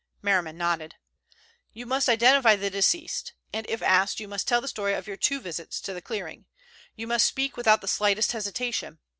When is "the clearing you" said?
5.93-7.05